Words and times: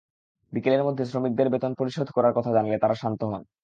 বিকেলের 0.53 0.83
মধ্যে 0.83 1.03
শ্রমিকদের 1.05 1.47
বেতন 1.49 1.71
পরিশোধ 1.73 2.07
করার 2.11 2.35
কথা 2.37 2.51
জানালে 2.53 2.77
তাঁরা 2.77 2.95
শান্ত 2.95 3.21
হন। 3.23 3.41